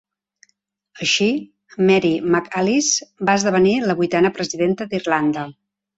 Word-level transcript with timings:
Així, 1.05 1.27
Mary 1.91 2.11
McAleese 2.31 3.07
va 3.31 3.35
esdevenir 3.41 3.75
la 3.85 3.97
vuitena 4.01 4.33
presidenta 4.39 4.89
d'Irlanda. 4.95 5.45